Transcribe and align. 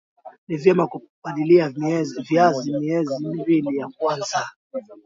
ni 0.47 0.57
vyema 0.57 0.87
kupalilia 0.87 1.69
viazi 2.29 2.73
miezi 2.73 3.27
miwili 3.27 3.77
ya 3.77 3.87
kwanza 3.97 4.47